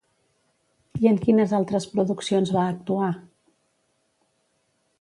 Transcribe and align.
I 1.01 1.09
en 1.09 1.19
quines 1.25 1.53
altres 1.59 1.85
produccions 1.93 2.53
va 2.57 2.63
actuar? 2.71 3.11